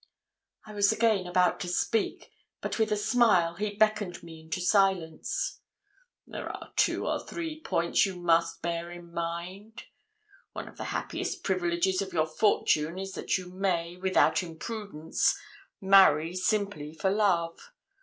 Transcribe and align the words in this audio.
I 0.65 0.73
was 0.73 0.91
again 0.91 1.27
about 1.27 1.59
to 1.59 1.67
speak, 1.67 2.31
but 2.59 2.79
with 2.79 2.91
a 2.91 2.97
smile 2.97 3.53
he 3.53 3.75
beckoned 3.75 4.23
me 4.23 4.39
into 4.39 4.59
silence. 4.59 5.59
'There 6.25 6.49
are 6.49 6.73
two 6.75 7.05
or 7.05 7.23
three 7.23 7.61
points 7.61 8.03
you 8.07 8.15
must 8.15 8.63
bear 8.63 8.89
in 8.89 9.13
mind. 9.13 9.83
One 10.53 10.67
of 10.67 10.77
the 10.77 10.85
happiest 10.85 11.43
privileges 11.43 12.01
of 12.01 12.13
your 12.13 12.25
fortune 12.25 12.97
is 12.97 13.11
that 13.11 13.37
you 13.37 13.51
may, 13.51 13.95
without 13.95 14.41
imprudence, 14.41 15.39
marry 15.79 16.35
simply 16.35 16.95
for 16.95 17.11
love. 17.11 17.71